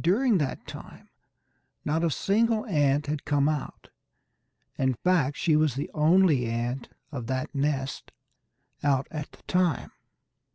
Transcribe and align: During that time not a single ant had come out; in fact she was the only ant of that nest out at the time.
During 0.00 0.38
that 0.38 0.66
time 0.66 1.10
not 1.84 2.02
a 2.02 2.10
single 2.10 2.64
ant 2.64 3.06
had 3.06 3.26
come 3.26 3.50
out; 3.50 3.90
in 4.78 4.94
fact 4.94 5.36
she 5.36 5.56
was 5.56 5.74
the 5.74 5.90
only 5.92 6.46
ant 6.46 6.88
of 7.12 7.26
that 7.26 7.54
nest 7.54 8.10
out 8.82 9.06
at 9.10 9.32
the 9.32 9.42
time. 9.42 9.90